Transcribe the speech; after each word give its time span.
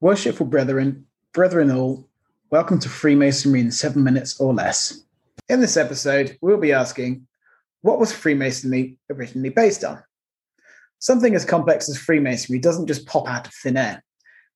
Worshipful 0.00 0.46
brethren, 0.46 1.06
brethren 1.34 1.72
all, 1.72 2.08
welcome 2.52 2.78
to 2.78 2.88
Freemasonry 2.88 3.58
in 3.58 3.72
seven 3.72 4.04
minutes 4.04 4.38
or 4.38 4.54
less. 4.54 5.02
In 5.48 5.60
this 5.60 5.76
episode, 5.76 6.38
we'll 6.40 6.56
be 6.56 6.72
asking, 6.72 7.26
what 7.80 7.98
was 7.98 8.12
Freemasonry 8.12 8.96
originally 9.10 9.48
based 9.48 9.82
on? 9.82 10.00
Something 11.00 11.34
as 11.34 11.44
complex 11.44 11.88
as 11.88 11.98
Freemasonry 11.98 12.60
doesn't 12.60 12.86
just 12.86 13.08
pop 13.08 13.28
out 13.28 13.48
of 13.48 13.54
thin 13.54 13.76
air. 13.76 14.04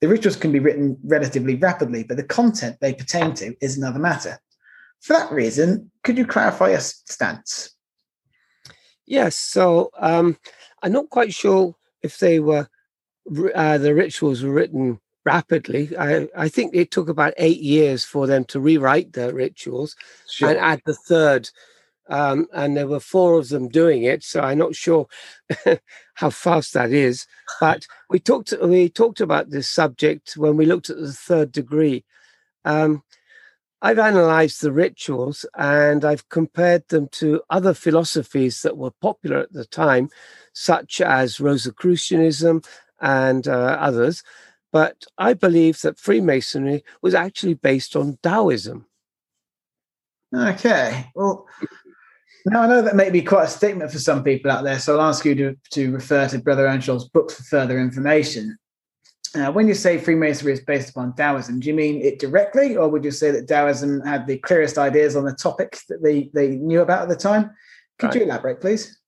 The 0.01 0.07
rituals 0.07 0.37
can 0.37 0.53
be 0.53 0.61
written 0.61 0.97
relatively 1.03 1.57
rapidly, 1.57 2.05
but 2.05 2.19
the 2.19 2.23
content 2.23 2.77
they 2.81 2.95
pertain 2.95 3.35
to 3.35 3.57
is 3.61 3.77
another 3.77 3.99
matter. 3.99 4.39
For 5.01 5.15
that 5.15 5.33
reason, 5.33 5.91
could 6.05 6.19
you 6.19 6.25
clarify 6.25 6.71
your 6.71 6.81
stance? 6.81 7.75
Yes, 9.07 9.35
so 9.35 9.91
um, 9.99 10.39
I'm 10.85 10.93
not 10.93 11.11
quite 11.11 11.35
sure 11.35 11.75
if 12.01 12.21
they 12.21 12.39
were 12.39 12.69
uh, 13.55 13.79
the 13.79 13.95
rituals 13.95 14.45
were 14.45 14.53
written 14.53 15.01
rapidly. 15.25 15.97
I, 15.97 16.29
I 16.37 16.49
think 16.49 16.75
it 16.75 16.91
took 16.91 17.09
about 17.09 17.35
eight 17.37 17.61
years 17.61 18.05
for 18.05 18.27
them 18.27 18.45
to 18.47 18.61
rewrite 18.61 19.13
the 19.13 19.33
rituals 19.33 19.97
sure. 20.29 20.51
and 20.51 20.59
add 20.59 20.83
the 20.85 20.95
third. 20.95 21.51
Um, 22.09 22.49
and 22.53 22.77
there 22.77 22.89
were 22.89 23.01
four 23.01 23.39
of 23.39 23.49
them 23.49 23.69
doing 23.69 24.03
it, 24.03 24.25
so 24.25 24.41
I'm 24.41 24.59
not 24.59 24.75
sure 24.75 25.07
how 26.15 26.31
fast 26.31 26.75
that 26.75 26.93
is. 26.93 27.27
But 27.61 27.87
we 28.11 28.19
talked 28.19 28.53
we 28.61 28.89
talked 28.89 29.21
about 29.21 29.51
this 29.51 29.71
subject 29.71 30.37
when 30.37 30.57
we 30.57 30.67
looked 30.67 30.91
at 30.91 30.99
the 30.99 31.13
third 31.13 31.53
degree. 31.53 32.05
Um, 32.65 33.03
I've 33.85 33.99
analyzed 33.99 34.63
the 34.63 34.73
rituals 34.73 35.45
and 35.57 36.05
I've 36.05 36.29
compared 36.29 36.87
them 36.89 37.09
to 37.13 37.43
other 37.51 37.75
philosophies 37.75 38.63
that 38.63 38.77
were 38.77 38.93
popular 38.93 39.39
at 39.39 39.53
the 39.53 39.65
time, 39.65 40.09
such 40.53 41.01
as 41.01 41.41
Rosicrucianism 41.41 42.63
and 43.01 43.49
uh, 43.49 43.77
others. 43.81 44.23
But 44.73 45.05
I 45.19 45.35
believe 45.35 45.81
that 45.83 45.99
Freemasonry 45.99 46.83
was 47.03 47.15
actually 47.15 47.55
based 47.55 47.95
on 47.95 48.19
Taoism. 48.23 48.87
Okay. 50.35 51.11
Well, 51.15 51.47
now 52.47 52.63
I 52.63 52.67
know 52.67 52.83
that 52.83 52.97
may 52.97 53.11
be 53.11 53.23
quite 53.23 53.45
a 53.45 53.49
statement 53.49 53.93
for 53.93 53.99
some 53.99 54.25
people 54.25 54.51
out 54.51 54.65
there, 54.65 54.79
so 54.79 54.95
I'll 54.99 55.09
ask 55.09 55.25
you 55.25 55.35
to, 55.35 55.57
to 55.73 55.93
refer 55.93 56.27
to 56.29 56.39
Brother 56.39 56.67
Earnshaw's 56.67 57.09
books 57.09 57.35
for 57.35 57.43
further 57.45 57.79
information. 57.79 58.57
Uh, 59.35 59.51
when 59.51 59.67
you 59.67 59.75
say 59.75 59.99
Freemasonry 59.99 60.53
is 60.53 60.61
based 60.61 60.91
upon 60.91 61.15
Taoism, 61.15 61.61
do 61.61 61.69
you 61.69 61.75
mean 61.75 62.03
it 62.03 62.19
directly, 62.19 62.77
or 62.77 62.89
would 62.89 63.05
you 63.05 63.11
say 63.11 63.31
that 63.31 63.49
Taoism 63.49 64.01
had 64.03 64.27
the 64.27 64.39
clearest 64.39 64.79
ideas 64.79 65.17
on 65.17 65.25
the 65.25 65.35
topic 65.35 65.79
that 65.89 66.03
they, 66.03 66.31
they 66.35 66.57
knew 66.57 66.81
about 66.81 67.03
at 67.03 67.09
the 67.09 67.17
time? 67.17 67.51
Could 67.99 68.09
right. 68.09 68.17
you 68.17 68.23
elaborate, 68.23 68.61
please? 68.61 68.99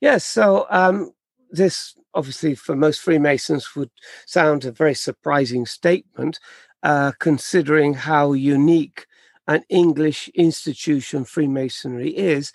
Yes. 0.00 0.24
So 0.24 0.66
um, 0.70 1.12
this 1.50 1.94
obviously 2.14 2.54
for 2.54 2.76
most 2.76 3.00
Freemasons 3.00 3.74
would 3.74 3.90
sound 4.26 4.64
a 4.64 4.72
very 4.72 4.94
surprising 4.94 5.66
statement, 5.66 6.38
uh, 6.82 7.12
considering 7.18 7.94
how 7.94 8.32
unique 8.32 9.06
an 9.48 9.62
English 9.68 10.28
institution 10.34 11.24
Freemasonry 11.24 12.16
is. 12.16 12.52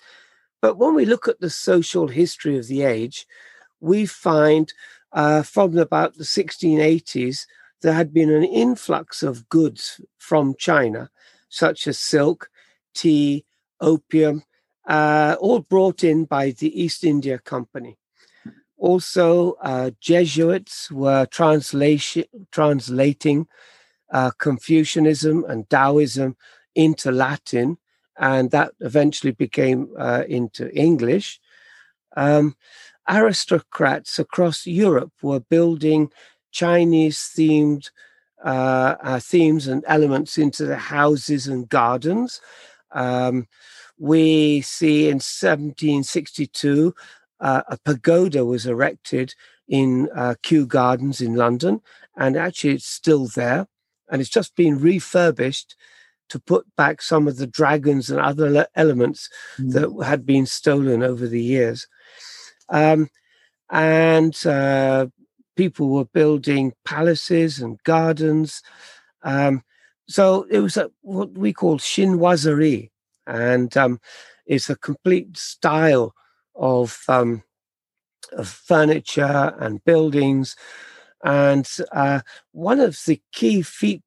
But 0.60 0.76
when 0.76 0.94
we 0.94 1.04
look 1.04 1.28
at 1.28 1.40
the 1.40 1.50
social 1.50 2.08
history 2.08 2.58
of 2.58 2.66
the 2.66 2.82
age, 2.82 3.26
we 3.80 4.06
find 4.06 4.72
uh, 5.12 5.42
from 5.42 5.78
about 5.78 6.14
the 6.14 6.24
1680s 6.24 7.46
there 7.80 7.92
had 7.92 8.12
been 8.12 8.30
an 8.30 8.44
influx 8.44 9.22
of 9.22 9.48
goods 9.48 10.00
from 10.18 10.54
China, 10.58 11.10
such 11.48 11.86
as 11.86 11.98
silk, 11.98 12.50
tea, 12.94 13.44
opium, 13.80 14.42
uh, 14.88 15.36
all 15.40 15.60
brought 15.60 16.02
in 16.02 16.24
by 16.24 16.50
the 16.50 16.82
East 16.82 17.04
India 17.04 17.38
Company. 17.38 17.96
Also, 18.78 19.52
uh, 19.60 19.90
Jesuits 20.00 20.90
were 20.90 21.26
translation, 21.26 22.24
translating 22.52 23.48
uh, 24.12 24.30
Confucianism 24.38 25.44
and 25.48 25.68
Taoism 25.68 26.36
into 26.74 27.10
Latin, 27.10 27.76
and 28.18 28.50
that 28.52 28.72
eventually 28.80 29.32
became 29.32 29.88
uh, 29.98 30.22
into 30.28 30.72
English. 30.74 31.40
Um, 32.16 32.56
aristocrats 33.08 34.18
across 34.18 34.66
Europe 34.66 35.12
were 35.22 35.40
building 35.40 36.10
Chinese 36.52 37.18
themed 37.36 37.90
uh, 38.44 38.94
uh, 39.02 39.18
themes 39.18 39.66
and 39.66 39.84
elements 39.88 40.38
into 40.38 40.64
their 40.64 40.76
houses 40.76 41.48
and 41.48 41.68
gardens. 41.68 42.40
Um, 42.92 43.48
we 43.98 44.60
see 44.60 45.08
in 45.08 45.16
1762 45.16 46.94
uh, 47.40 47.62
a 47.68 47.78
pagoda 47.78 48.44
was 48.44 48.66
erected 48.66 49.34
in 49.68 50.08
uh, 50.14 50.34
Kew 50.42 50.66
Gardens 50.66 51.20
in 51.20 51.34
London, 51.34 51.80
and 52.16 52.36
actually 52.36 52.74
it's 52.74 52.86
still 52.86 53.26
there, 53.26 53.66
and 54.10 54.20
it's 54.20 54.30
just 54.30 54.56
been 54.56 54.78
refurbished 54.78 55.76
to 56.28 56.38
put 56.38 56.66
back 56.76 57.00
some 57.00 57.26
of 57.26 57.36
the 57.36 57.46
dragons 57.46 58.10
and 58.10 58.20
other 58.20 58.66
elements 58.74 59.28
mm. 59.58 59.72
that 59.72 60.06
had 60.06 60.26
been 60.26 60.46
stolen 60.46 61.02
over 61.02 61.26
the 61.26 61.42
years. 61.42 61.86
Um, 62.68 63.08
and 63.70 64.34
uh, 64.46 65.06
people 65.56 65.88
were 65.88 66.04
building 66.04 66.72
palaces 66.84 67.60
and 67.60 67.82
gardens. 67.84 68.62
Um, 69.22 69.62
so 70.06 70.46
it 70.50 70.60
was 70.60 70.76
a, 70.76 70.90
what 71.02 71.32
we 71.32 71.52
call 71.52 71.78
chinoiserie, 71.78 72.90
and 73.26 73.74
um, 73.76 74.00
it's 74.46 74.70
a 74.70 74.76
complete 74.76 75.36
style 75.36 76.14
of, 76.58 77.02
um, 77.08 77.42
of 78.32 78.48
furniture 78.48 79.54
and 79.58 79.84
buildings. 79.84 80.56
And 81.24 81.68
uh, 81.92 82.20
one 82.52 82.80
of 82.80 82.98
the 83.06 83.20
key 83.32 83.62
feat, 83.62 84.02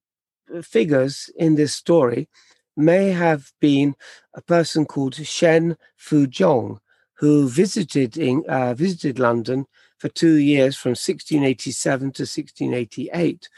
figures 0.62 1.30
in 1.38 1.56
this 1.56 1.74
story 1.74 2.28
may 2.76 3.12
have 3.12 3.52
been 3.60 3.96
a 4.34 4.42
person 4.42 4.86
called 4.86 5.16
Shen 5.16 5.78
Fuzong, 5.98 6.80
who 7.16 7.48
visited 7.48 8.18
in, 8.18 8.44
uh, 8.50 8.74
visited 8.74 9.20
London 9.20 9.66
for 9.98 10.10
two 10.10 10.36
years 10.36 10.76
from 10.76 10.92
1687 10.92 12.00
to 12.00 12.24
1688. 12.24 13.50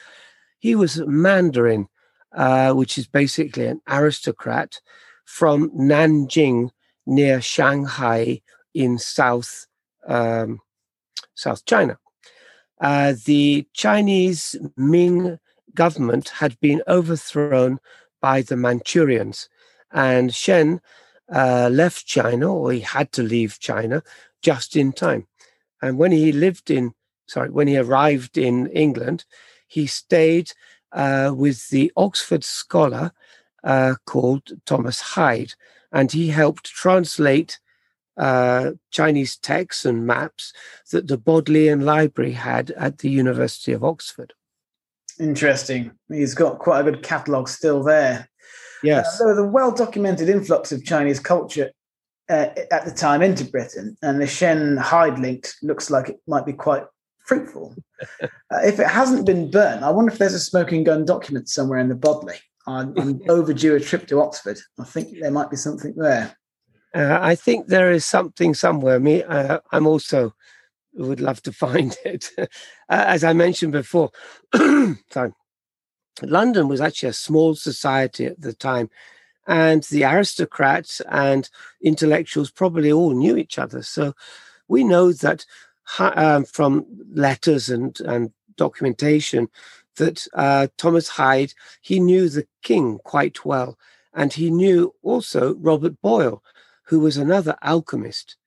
He 0.59 0.75
was 0.75 0.97
a 0.97 1.07
Mandarin, 1.07 1.87
uh, 2.35 2.73
which 2.73 2.97
is 2.97 3.07
basically 3.07 3.67
an 3.67 3.81
aristocrat 3.87 4.81
from 5.25 5.69
Nanjing 5.71 6.71
near 7.05 7.41
Shanghai 7.41 8.41
in 8.73 8.97
South 8.97 9.67
um, 10.07 10.59
South 11.35 11.65
China. 11.65 11.97
Uh, 12.79 13.13
the 13.25 13.67
Chinese 13.73 14.55
Ming 14.75 15.39
government 15.73 16.29
had 16.29 16.59
been 16.59 16.81
overthrown 16.87 17.79
by 18.21 18.41
the 18.41 18.55
Manchurians, 18.55 19.47
and 19.91 20.33
Shen 20.33 20.81
uh, 21.33 21.69
left 21.71 22.05
China, 22.05 22.53
or 22.53 22.71
he 22.71 22.81
had 22.81 23.11
to 23.13 23.23
leave 23.23 23.59
China, 23.59 24.03
just 24.41 24.75
in 24.75 24.91
time. 24.91 25.27
And 25.81 25.97
when 25.97 26.11
he 26.11 26.31
lived 26.31 26.69
in, 26.69 26.93
sorry, 27.27 27.49
when 27.49 27.67
he 27.67 27.77
arrived 27.77 28.37
in 28.37 28.67
England, 28.67 29.25
he 29.67 29.87
stayed 29.87 30.51
uh, 30.91 31.33
with 31.35 31.69
the 31.69 31.91
Oxford 31.95 32.43
scholar 32.43 33.11
uh, 33.63 33.95
called 34.05 34.51
Thomas 34.65 35.01
Hyde, 35.01 35.53
and 35.91 36.11
he 36.11 36.29
helped 36.29 36.65
translate 36.65 37.59
uh, 38.17 38.71
Chinese 38.91 39.37
texts 39.37 39.85
and 39.85 40.05
maps 40.05 40.53
that 40.91 41.07
the 41.07 41.17
Bodleian 41.17 41.81
Library 41.81 42.33
had 42.33 42.71
at 42.71 42.99
the 42.99 43.09
University 43.09 43.71
of 43.71 43.83
Oxford. 43.83 44.33
Interesting. 45.19 45.91
He's 46.09 46.33
got 46.33 46.59
quite 46.59 46.81
a 46.81 46.91
good 46.91 47.03
catalogue 47.03 47.49
still 47.49 47.83
there. 47.83 48.29
Yes. 48.83 49.15
Uh, 49.15 49.25
there 49.25 49.35
was 49.35 49.45
a 49.45 49.47
well 49.47 49.71
documented 49.71 50.29
influx 50.29 50.71
of 50.71 50.83
Chinese 50.83 51.19
culture 51.19 51.71
uh, 52.29 52.47
at 52.71 52.85
the 52.85 52.91
time 52.91 53.21
into 53.21 53.45
Britain, 53.45 53.97
and 54.01 54.21
the 54.21 54.27
Shen 54.27 54.77
Hyde 54.77 55.19
link 55.19 55.47
looks 55.61 55.89
like 55.89 56.09
it 56.09 56.19
might 56.27 56.45
be 56.45 56.53
quite 56.53 56.83
fruitful. 57.25 57.75
uh, 58.21 58.27
if 58.63 58.79
it 58.79 58.87
hasn't 58.87 59.25
been 59.25 59.49
burnt, 59.49 59.83
I 59.83 59.89
wonder 59.89 60.11
if 60.11 60.19
there's 60.19 60.33
a 60.33 60.39
smoking 60.39 60.83
gun 60.83 61.05
document 61.05 61.49
somewhere 61.49 61.79
in 61.79 61.89
the 61.89 61.95
Bodley. 61.95 62.37
I'm, 62.67 62.97
I'm 62.97 63.21
overdue 63.29 63.75
a 63.75 63.79
trip 63.79 64.07
to 64.07 64.21
Oxford. 64.21 64.57
I 64.79 64.83
think 64.83 65.19
there 65.19 65.31
might 65.31 65.49
be 65.49 65.57
something 65.57 65.93
there. 65.95 66.35
Uh, 66.93 67.17
I 67.21 67.35
think 67.35 67.67
there 67.67 67.91
is 67.91 68.05
something 68.05 68.53
somewhere. 68.53 68.99
Me, 68.99 69.23
uh, 69.23 69.59
I'm 69.71 69.87
also 69.87 70.33
would 70.93 71.19
love 71.19 71.41
to 71.43 71.51
find 71.65 71.97
it. 72.05 72.29
uh, 72.37 72.47
as 72.87 73.23
I 73.23 73.33
mentioned 73.33 73.71
before, 73.71 74.11
sorry, 75.09 75.31
London 76.21 76.67
was 76.67 76.81
actually 76.81 77.09
a 77.09 77.13
small 77.13 77.55
society 77.55 78.25
at 78.25 78.39
the 78.39 78.53
time, 78.53 78.89
and 79.47 79.83
the 79.83 80.03
aristocrats 80.03 81.01
and 81.09 81.49
intellectuals 81.81 82.51
probably 82.51 82.91
all 82.91 83.13
knew 83.13 83.35
each 83.37 83.57
other. 83.57 83.81
So 83.81 84.13
we 84.67 84.83
know 84.83 85.11
that 85.13 85.45
um, 85.99 86.45
from 86.45 86.85
letters 87.13 87.69
and 87.69 87.99
and 88.01 88.31
documentation 88.55 89.49
that 89.97 90.27
uh, 90.33 90.67
Thomas 90.77 91.07
Hyde 91.09 91.53
he 91.81 91.99
knew 91.99 92.29
the 92.29 92.47
king 92.61 92.99
quite 93.03 93.43
well, 93.45 93.77
and 94.13 94.31
he 94.31 94.51
knew 94.51 94.93
also 95.01 95.55
Robert 95.55 95.99
Boyle, 96.01 96.43
who 96.83 96.99
was 96.99 97.17
another 97.17 97.55
alchemist. 97.61 98.37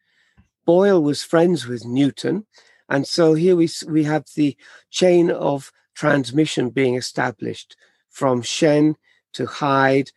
Boyle 0.65 1.03
was 1.03 1.23
friends 1.23 1.67
with 1.67 1.85
Newton, 1.85 2.47
and 2.89 3.07
so 3.07 3.35
here 3.35 3.57
we 3.57 3.69
we 3.89 4.05
have 4.05 4.25
the 4.35 4.57
chain 4.91 5.31
of 5.31 5.73
transmission 5.95 6.71
being 6.71 6.95
established 6.95 7.77
from 8.11 8.43
Shen 8.43 8.97
to 9.33 9.47
Hyde, 9.47 10.11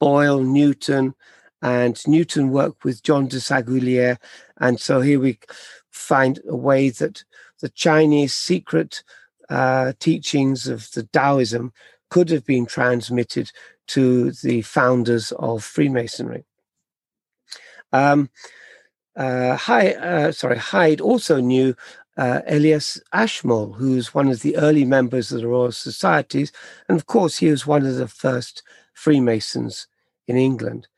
Boyle, 0.00 0.42
Newton, 0.42 1.14
and 1.60 2.00
Newton 2.06 2.50
worked 2.50 2.84
with 2.84 3.02
John 3.02 3.28
Desaguliers. 3.28 4.18
And 4.58 4.80
so 4.80 5.00
here 5.00 5.20
we 5.20 5.38
find 5.90 6.40
a 6.48 6.56
way 6.56 6.90
that 6.90 7.24
the 7.60 7.68
Chinese 7.68 8.34
secret 8.34 9.04
uh, 9.48 9.92
teachings 10.00 10.66
of 10.66 10.90
the 10.92 11.04
Taoism 11.04 11.72
could 12.10 12.30
have 12.30 12.44
been 12.44 12.66
transmitted 12.66 13.50
to 13.88 14.32
the 14.32 14.62
founders 14.62 15.32
of 15.32 15.64
Freemasonry. 15.64 16.44
Um, 17.92 18.30
uh, 19.16 19.56
Hyde, 19.56 19.96
uh, 19.96 20.32
sorry, 20.32 20.58
Hyde 20.58 21.00
also 21.00 21.40
knew 21.40 21.74
uh, 22.16 22.40
Elias 22.46 23.00
Ashmole, 23.12 23.72
who's 23.72 24.14
one 24.14 24.28
of 24.28 24.40
the 24.40 24.56
early 24.56 24.84
members 24.84 25.32
of 25.32 25.40
the 25.40 25.48
Royal 25.48 25.72
Societies, 25.72 26.52
and 26.88 26.98
of 26.98 27.06
course 27.06 27.38
he 27.38 27.50
was 27.50 27.66
one 27.66 27.86
of 27.86 27.96
the 27.96 28.08
first 28.08 28.62
Freemasons 28.94 29.86
in 30.28 30.36
England. 30.36 30.88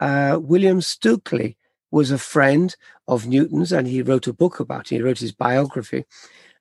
Uh, 0.00 0.38
William 0.40 0.80
Stukeley 0.80 1.56
was 1.90 2.10
a 2.10 2.18
friend 2.18 2.76
of 3.08 3.26
Newton's, 3.26 3.72
and 3.72 3.86
he 3.86 4.02
wrote 4.02 4.26
a 4.26 4.32
book 4.32 4.60
about 4.60 4.92
it. 4.92 4.96
He 4.96 5.02
wrote 5.02 5.18
his 5.18 5.32
biography, 5.32 6.04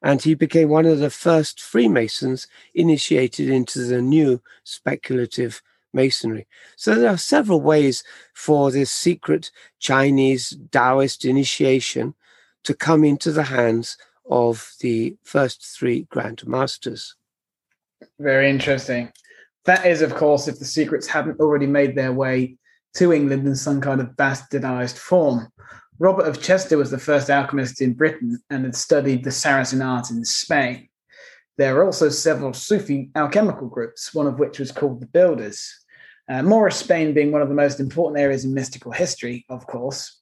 and 0.01 0.21
he 0.21 0.35
became 0.35 0.69
one 0.69 0.85
of 0.85 0.99
the 0.99 1.09
first 1.09 1.61
Freemasons 1.61 2.47
initiated 2.73 3.49
into 3.49 3.83
the 3.83 4.01
new 4.01 4.41
speculative 4.63 5.61
masonry. 5.95 6.45
So 6.75 6.93
there 6.93 7.09
are 7.09 7.17
several 7.17 7.61
ways 7.61 8.03
for 8.33 8.69
this 8.69 8.91
secret 8.91 9.49
Chinese 9.79 10.55
Taoist 10.71 11.25
initiation 11.25 12.13
to 12.65 12.73
come 12.73 13.03
into 13.03 13.31
the 13.31 13.43
hands 13.43 13.97
of 14.29 14.73
the 14.81 15.15
first 15.23 15.65
three 15.65 16.03
Grand 16.09 16.45
Masters. 16.47 17.15
Very 18.19 18.49
interesting. 18.49 19.11
That 19.65 19.85
is, 19.85 20.01
of 20.01 20.13
course, 20.13 20.47
if 20.47 20.59
the 20.59 20.65
secrets 20.65 21.07
haven't 21.07 21.39
already 21.39 21.67
made 21.67 21.95
their 21.95 22.13
way 22.13 22.57
to 22.95 23.13
England 23.13 23.47
in 23.47 23.55
some 23.55 23.81
kind 23.81 24.01
of 24.01 24.09
bastardized 24.15 24.97
form. 24.97 25.47
Robert 25.99 26.27
of 26.27 26.41
Chester 26.41 26.77
was 26.77 26.91
the 26.91 26.97
first 26.97 27.29
alchemist 27.29 27.81
in 27.81 27.93
Britain 27.93 28.39
and 28.49 28.65
had 28.65 28.75
studied 28.75 29.23
the 29.23 29.31
Saracen 29.31 29.81
art 29.81 30.09
in 30.09 30.25
Spain. 30.25 30.89
There 31.57 31.77
are 31.77 31.85
also 31.85 32.09
several 32.09 32.53
Sufi 32.53 33.11
alchemical 33.15 33.67
groups, 33.67 34.13
one 34.13 34.27
of 34.27 34.39
which 34.39 34.59
was 34.59 34.71
called 34.71 34.99
the 34.99 35.07
Builders. 35.07 35.84
Uh, 36.27 36.41
Moorish 36.41 36.75
Spain 36.75 37.13
being 37.13 37.31
one 37.31 37.41
of 37.41 37.49
the 37.49 37.55
most 37.55 37.79
important 37.79 38.19
areas 38.19 38.45
in 38.45 38.53
mystical 38.53 38.91
history, 38.91 39.45
of 39.49 39.67
course. 39.67 40.19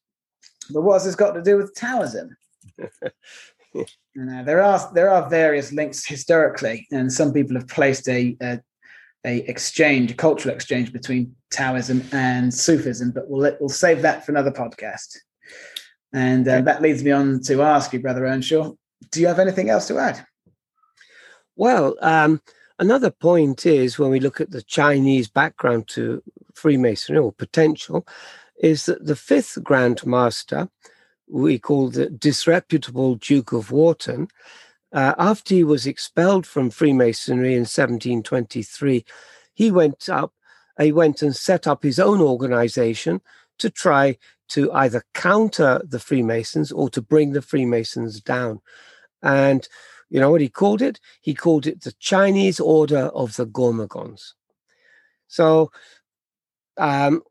But 0.72 0.82
what 0.82 0.94
has 0.94 1.06
this 1.06 1.16
got 1.16 1.32
to 1.32 1.42
do 1.42 1.58
with 1.58 1.74
Taoism? 1.76 2.36
there 4.16 4.62
are 4.62 4.92
there 4.94 5.10
are 5.10 5.30
various 5.30 5.72
links 5.72 6.06
historically, 6.06 6.88
and 6.92 7.12
some 7.12 7.34
people 7.34 7.56
have 7.56 7.68
placed 7.68 8.08
a, 8.08 8.36
a, 8.42 8.60
a 9.26 9.38
exchange, 9.50 10.12
a 10.12 10.16
cultural 10.16 10.54
exchange 10.54 10.92
between 10.92 11.36
Taoism 11.52 12.04
and 12.12 12.54
Sufism, 12.54 13.12
but 13.12 13.30
we'll 13.30 13.56
we'll 13.60 13.70
save 13.70 14.02
that 14.02 14.26
for 14.26 14.32
another 14.32 14.52
podcast. 14.52 15.18
And 16.14 16.48
uh, 16.48 16.62
that 16.62 16.82
leads 16.82 17.04
me 17.04 17.12
on 17.12 17.42
to 17.44 17.64
ask 17.64 17.92
you, 17.92 18.00
Brother 18.00 18.26
Earnshaw, 18.26 18.74
do 19.12 19.20
you 19.20 19.28
have 19.28 19.40
anything 19.40 19.70
else 19.70 19.88
to 19.88 19.98
add? 19.98 20.24
Well, 21.56 21.96
um, 22.02 22.42
Another 22.80 23.12
point 23.12 23.66
is 23.66 24.00
when 24.00 24.10
we 24.10 24.20
look 24.20 24.42
at 24.42 24.52
the 24.52 24.62
Chinese 24.62 25.30
background 25.30 25.88
to 25.90 26.24
Freemasonry 26.54 27.20
or 27.20 27.32
potential, 27.32 28.08
is 28.62 28.86
that 28.86 29.06
the 29.06 29.16
fifth 29.16 29.58
Grand 29.64 30.06
Master, 30.06 30.70
we 31.28 31.60
call 31.60 31.90
the 31.90 32.10
disreputable 32.10 33.16
Duke 33.16 33.52
of 33.52 33.72
Wharton, 33.72 34.28
uh, 34.94 35.16
after 35.18 35.56
he 35.56 35.64
was 35.64 35.88
expelled 35.88 36.46
from 36.46 36.70
Freemasonry 36.70 37.54
in 37.54 37.62
1723, 37.62 39.04
he 39.56 39.72
went 39.72 40.08
up, 40.08 40.34
he 40.80 40.92
went 40.92 41.22
and 41.22 41.36
set 41.36 41.68
up 41.68 41.84
his 41.84 42.00
own 42.00 42.22
organization 42.22 43.22
to 43.58 43.70
try 43.70 44.18
to 44.50 44.72
either 44.72 45.04
counter 45.14 45.82
the 45.84 46.00
Freemasons 46.00 46.72
or 46.72 46.90
to 46.90 47.02
bring 47.02 47.32
the 47.32 47.42
Freemasons 47.42 48.22
down. 48.22 48.62
And 49.24 49.68
you 50.10 50.20
know 50.20 50.30
what 50.30 50.42
he 50.42 50.50
called 50.50 50.82
it? 50.82 51.00
He 51.22 51.34
called 51.34 51.68
it 51.68 51.82
the 51.82 51.94
Chinese 52.00 52.60
Order 52.60 53.10
of 53.14 53.36
the 53.36 53.46
Gormagons. 53.46 54.36
So, 55.28 55.72
um, 56.78 57.24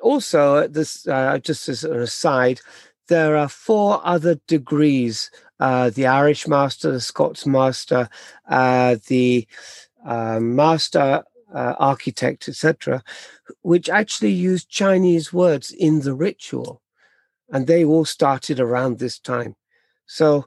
also, 0.00 0.68
this 0.68 1.06
uh, 1.08 1.38
just 1.38 1.68
as 1.68 1.84
an 1.84 2.00
aside, 2.00 2.60
there 3.08 3.36
are 3.36 3.48
four 3.48 4.00
other 4.04 4.36
degrees: 4.46 5.30
uh, 5.58 5.90
the 5.90 6.06
Irish 6.06 6.46
Master, 6.46 6.92
the 6.92 7.00
Scots 7.00 7.46
Master, 7.46 8.08
uh, 8.48 8.96
the 9.08 9.46
uh, 10.04 10.38
Master 10.40 11.24
uh, 11.52 11.74
Architect, 11.78 12.48
etc., 12.48 13.02
which 13.62 13.88
actually 13.88 14.30
use 14.30 14.64
Chinese 14.64 15.32
words 15.32 15.72
in 15.72 16.00
the 16.00 16.14
ritual, 16.14 16.82
and 17.50 17.66
they 17.66 17.84
all 17.84 18.04
started 18.04 18.60
around 18.60 18.98
this 18.98 19.18
time. 19.18 19.56
So 20.06 20.46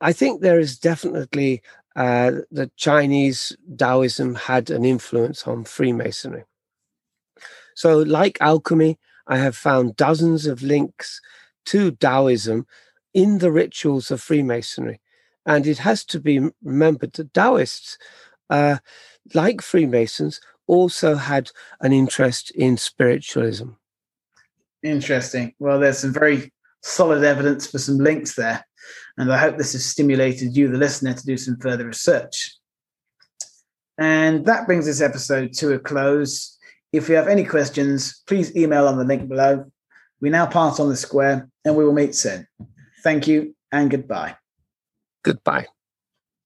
I 0.00 0.12
think 0.12 0.40
there 0.40 0.58
is 0.58 0.78
definitely 0.78 1.62
uh, 1.94 2.32
Chinese 2.76 3.56
Taoism 3.76 4.34
had 4.34 4.70
an 4.70 4.84
influence 4.84 5.46
on 5.46 5.64
Freemasonry. 5.64 6.44
So, 7.74 7.98
like 7.98 8.38
alchemy, 8.40 8.98
I 9.26 9.38
have 9.38 9.56
found 9.56 9.96
dozens 9.96 10.46
of 10.46 10.62
links 10.62 11.20
to 11.66 11.90
Taoism 11.92 12.66
in 13.14 13.38
the 13.38 13.50
rituals 13.50 14.10
of 14.10 14.20
Freemasonry. 14.20 15.00
And 15.46 15.66
it 15.66 15.78
has 15.78 16.04
to 16.06 16.20
be 16.20 16.50
remembered 16.62 17.14
that 17.14 17.32
Taoists, 17.32 17.96
uh, 18.50 18.78
like 19.34 19.62
Freemasons, 19.62 20.40
also 20.66 21.14
had 21.14 21.50
an 21.80 21.92
interest 21.92 22.50
in 22.50 22.76
spiritualism. 22.76 23.70
Interesting. 24.82 25.54
Well, 25.58 25.80
there's 25.80 25.98
some 25.98 26.12
very 26.12 26.52
solid 26.82 27.24
evidence 27.24 27.70
for 27.70 27.78
some 27.78 27.98
links 27.98 28.34
there. 28.34 28.65
And 29.18 29.32
I 29.32 29.38
hope 29.38 29.56
this 29.56 29.72
has 29.72 29.84
stimulated 29.84 30.56
you, 30.56 30.68
the 30.68 30.78
listener, 30.78 31.14
to 31.14 31.26
do 31.26 31.36
some 31.36 31.56
further 31.58 31.86
research. 31.86 32.54
And 33.98 34.44
that 34.44 34.66
brings 34.66 34.86
this 34.86 35.00
episode 35.00 35.52
to 35.54 35.72
a 35.72 35.78
close. 35.78 36.58
If 36.92 37.08
you 37.08 37.14
have 37.14 37.28
any 37.28 37.44
questions, 37.44 38.22
please 38.26 38.54
email 38.54 38.86
on 38.86 38.98
the 38.98 39.04
link 39.04 39.28
below. 39.28 39.70
We 40.20 40.30
now 40.30 40.46
part 40.46 40.80
on 40.80 40.88
the 40.88 40.96
square 40.96 41.48
and 41.64 41.76
we 41.76 41.84
will 41.84 41.92
meet 41.92 42.14
soon. 42.14 42.46
Thank 43.02 43.26
you 43.26 43.54
and 43.72 43.90
goodbye. 43.90 44.36
Goodbye. 45.22 45.66